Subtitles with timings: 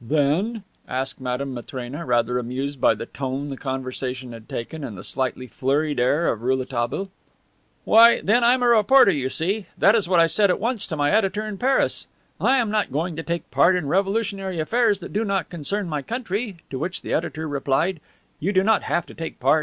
[0.00, 5.04] "Then?" asked Madame Matrena, rather amused by the tone the conversation had taken and the
[5.04, 7.10] slightly flurried air of Rouletabille.
[7.84, 9.66] "Why, then, I am a reporter, you see.
[9.78, 12.08] That is what I said at once to my editor in Paris,
[12.40, 16.02] 'I am not going to take part in revolutionary affairs that do not concern my
[16.02, 18.00] country,' to which my editor replied,
[18.40, 19.62] 'You do not have to take part.